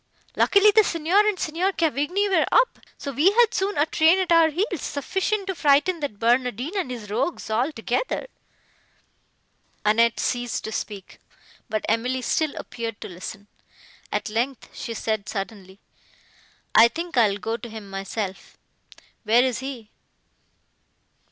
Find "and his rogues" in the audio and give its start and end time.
6.75-7.51